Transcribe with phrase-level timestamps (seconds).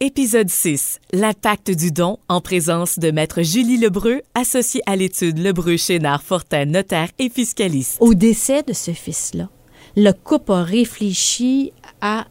[0.00, 1.00] Épisode 6.
[1.12, 6.66] L'impact du don en présence de Maître Julie Lebreu, associée à l'étude Lebreu Chénard Fortin,
[6.66, 7.96] notaire et fiscaliste.
[7.98, 9.48] Au décès de ce fils-là,
[9.96, 12.28] le couple a réfléchi à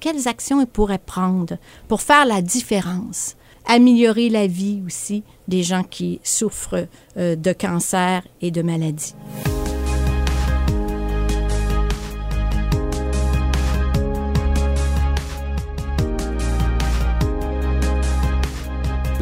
[0.00, 5.82] quelles actions il pourrait prendre pour faire la différence, améliorer la vie aussi des gens
[5.82, 6.86] qui souffrent
[7.18, 9.14] euh, de cancer et de maladies.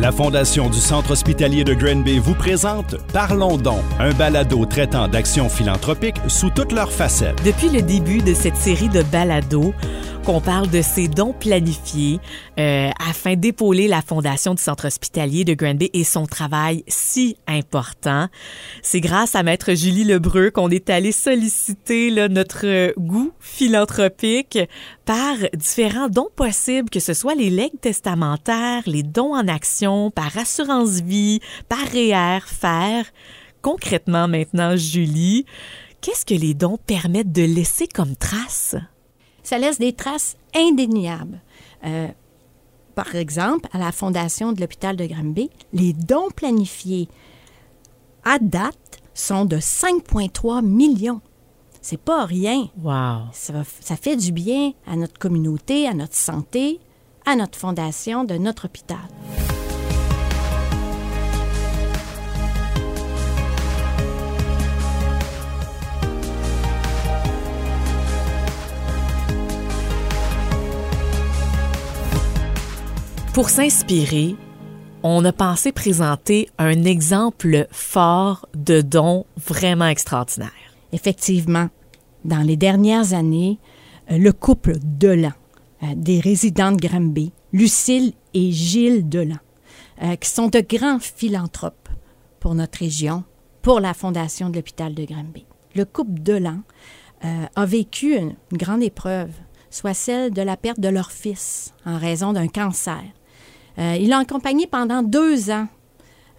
[0.00, 5.48] La Fondation du Centre hospitalier de Granby vous présente Parlons donc, un balado traitant d'actions
[5.48, 7.42] philanthropiques sous toutes leurs facettes.
[7.44, 9.74] Depuis le début de cette série de balados,
[10.28, 12.20] qu'on parle de ces dons planifiés
[12.58, 18.28] euh, afin d'épauler la Fondation du Centre hospitalier de Granby et son travail si important.
[18.82, 24.58] C'est grâce à Maître Julie Lebreu qu'on est allé solliciter notre goût philanthropique
[25.06, 30.36] par différents dons possibles, que ce soit les legs testamentaires, les dons en action, par
[30.36, 33.04] assurance vie, par REER, faire.
[33.62, 35.46] Concrètement maintenant, Julie,
[36.00, 38.76] qu'est-ce que les dons permettent de laisser comme trace?
[39.42, 41.40] Ça laisse des traces indéniables.
[41.84, 42.08] Euh,
[42.94, 47.08] par exemple, à la fondation de l'hôpital de Granby, les dons planifiés
[48.24, 51.20] à date sont de 5,3 millions.
[51.80, 52.68] C'est pas rien.
[52.82, 53.30] Wow.
[53.32, 56.80] Ça, ça fait du bien à notre communauté, à notre santé,
[57.24, 58.98] à notre fondation de notre hôpital.
[73.38, 74.34] Pour s'inspirer,
[75.04, 80.50] on a pensé présenter un exemple fort de don vraiment extraordinaire.
[80.90, 81.68] Effectivement,
[82.24, 83.60] dans les dernières années,
[84.10, 85.30] euh, le couple Delan,
[85.84, 89.38] euh, des résidents de Granby, Lucille et Gilles Delan,
[90.02, 91.88] euh, qui sont de grands philanthropes
[92.40, 93.22] pour notre région,
[93.62, 95.46] pour la fondation de l'hôpital de Granby.
[95.76, 96.62] Le couple Delan
[97.22, 99.30] a vécu une grande épreuve,
[99.70, 103.02] soit celle de la perte de leur fils en raison d'un cancer.
[103.78, 105.68] Euh, il l'a accompagné pendant deux ans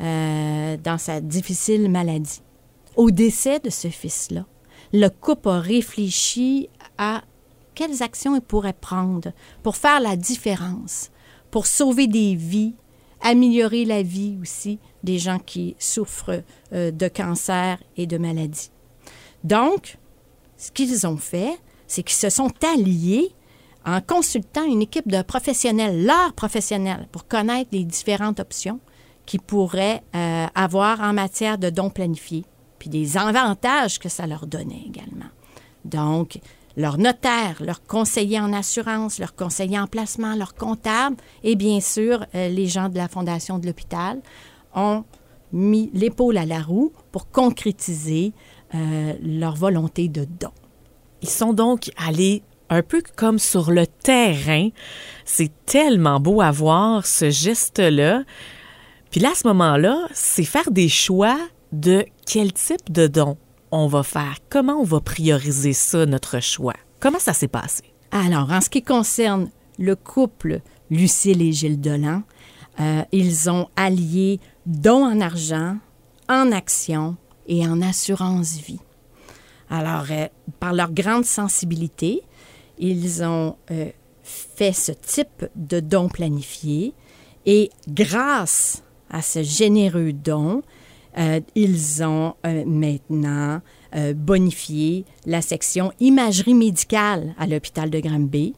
[0.00, 2.42] euh, dans sa difficile maladie.
[2.96, 4.44] Au décès de ce fils-là,
[4.92, 7.22] le couple a réfléchi à
[7.74, 9.32] quelles actions il pourrait prendre
[9.62, 11.10] pour faire la différence,
[11.50, 12.74] pour sauver des vies,
[13.20, 18.70] améliorer la vie aussi des gens qui souffrent euh, de cancer et de maladies.
[19.44, 19.98] Donc,
[20.56, 21.56] ce qu'ils ont fait,
[21.86, 23.32] c'est qu'ils se sont alliés
[23.84, 28.80] en consultant une équipe de professionnels, leurs professionnels, pour connaître les différentes options
[29.26, 32.44] qu'ils pourraient euh, avoir en matière de dons planifiés,
[32.78, 35.26] puis des avantages que ça leur donnait également.
[35.84, 36.38] Donc,
[36.78, 42.24] leur notaire, leur conseiller en assurance, leur conseiller en placement, leur comptable et bien sûr
[42.34, 44.20] euh, les gens de la Fondation de l'hôpital
[44.74, 45.04] ont
[45.52, 48.32] mis l'épaule à la roue pour concrétiser
[48.74, 50.52] euh, leur volonté de don.
[51.20, 54.68] Ils sont donc allés un peu comme sur le terrain.
[55.24, 58.22] C'est tellement beau à voir ce geste-là.
[59.10, 61.38] Puis là, à ce moment-là, c'est faire des choix
[61.72, 63.36] de quel type de don
[63.70, 66.74] on va faire, comment on va prioriser ça, notre choix?
[67.00, 67.84] Comment ça s'est passé?
[68.10, 72.22] Alors, en ce qui concerne le couple Lucille et Gilles Delan,
[72.80, 75.76] euh, ils ont allié dons en argent,
[76.28, 78.80] en action et en assurance vie.
[79.70, 80.28] Alors, euh,
[80.60, 82.22] par leur grande sensibilité,
[82.78, 83.90] ils ont euh,
[84.22, 86.94] fait ce type de don planifié
[87.46, 90.62] et grâce à ce généreux don,
[91.16, 93.60] euh, ils ont euh, maintenant
[94.14, 98.54] bonifié la section imagerie médicale à l'hôpital de Granby.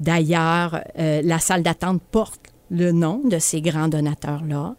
[0.00, 4.76] D'ailleurs, la salle d'attente porte le nom de ces grands donateurs-là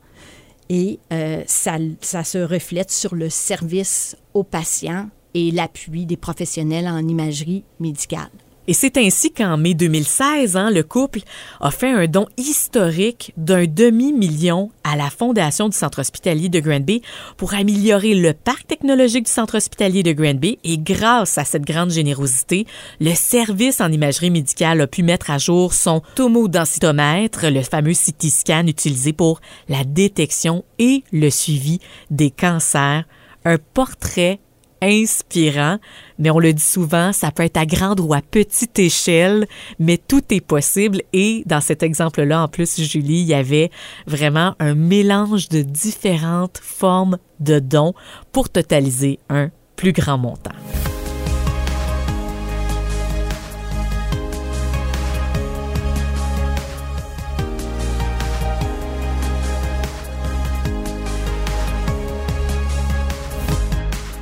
[0.69, 1.00] et
[1.46, 7.63] ça, ça se reflète sur le service aux patients et l'appui des professionnels en imagerie
[7.79, 8.31] médicale.
[8.68, 11.22] Et c'est ainsi qu'en mai 2016, hein, le couple
[11.60, 17.02] a fait un don historique d'un demi-million à la Fondation du Centre hospitalier de Granby
[17.38, 20.59] pour améliorer le parc technologique du Centre hospitalier de Granby.
[20.64, 22.68] Et grâce à cette grande générosité,
[23.00, 28.30] le service en imagerie médicale a pu mettre à jour son tomodensitomètre, le fameux CT
[28.30, 31.80] scan utilisé pour la détection et le suivi
[32.12, 33.06] des cancers.
[33.44, 34.40] Un portrait
[34.82, 35.78] inspirant,
[36.20, 39.48] mais on le dit souvent, ça peut être à grande ou à petite échelle,
[39.80, 41.02] mais tout est possible.
[41.14, 43.72] Et dans cet exemple-là, en plus, Julie, il y avait
[44.08, 47.94] vraiment un mélange de différentes formes de dons
[48.32, 50.52] pour totaliser un plus grand montant.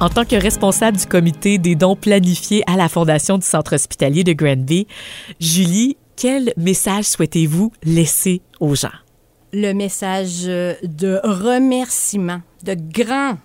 [0.01, 4.23] En tant que responsable du comité des dons planifiés à la Fondation du Centre hospitalier
[4.23, 4.87] de Granby,
[5.41, 8.87] Julie, quel message souhaitez-vous laisser aux gens?
[9.51, 13.37] Le message de remerciement, de grands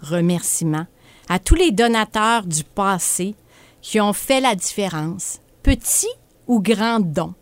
[0.00, 0.86] remerciements
[1.28, 3.36] à tous les donateurs du passé
[3.80, 6.06] qui ont fait la différence, petits
[6.48, 7.34] ou grands dons,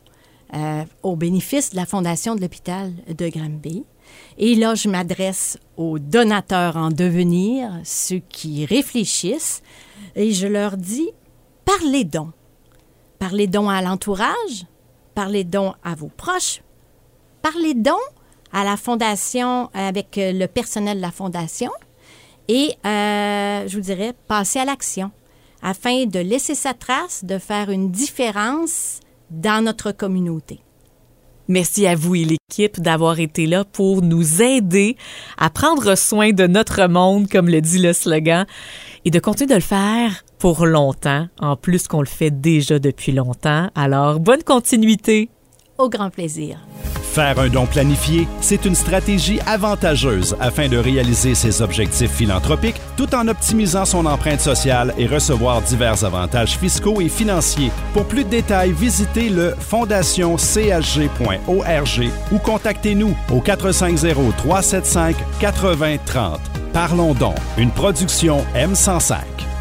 [0.52, 3.86] euh, au bénéfice de la Fondation de l'hôpital de Granby.
[4.38, 9.62] Et là, je m'adresse aux donateurs en devenir, ceux qui réfléchissent,
[10.16, 11.10] et je leur dis,
[11.64, 12.32] parlez dons.
[13.18, 14.66] Parlez dons à l'entourage,
[15.14, 16.62] parlez dons à vos proches,
[17.40, 17.92] parlez dons
[18.52, 21.70] à la Fondation avec le personnel de la Fondation,
[22.48, 25.10] et euh, je vous dirais, passez à l'action
[25.62, 28.98] afin de laisser sa trace, de faire une différence
[29.30, 30.60] dans notre communauté.
[31.52, 34.96] Merci à vous et l'équipe d'avoir été là pour nous aider
[35.36, 38.46] à prendre soin de notre monde, comme le dit le slogan,
[39.04, 43.12] et de continuer de le faire pour longtemps, en plus qu'on le fait déjà depuis
[43.12, 43.68] longtemps.
[43.74, 45.28] Alors, bonne continuité.
[45.76, 46.56] Au grand plaisir.
[47.12, 53.14] Faire un don planifié, c'est une stratégie avantageuse afin de réaliser ses objectifs philanthropiques tout
[53.14, 57.70] en optimisant son empreinte sociale et recevoir divers avantages fiscaux et financiers.
[57.92, 66.38] Pour plus de détails, visitez le fondationchg.org ou contactez-nous au 450-375-8030.
[66.72, 69.51] Parlons donc, une production M105.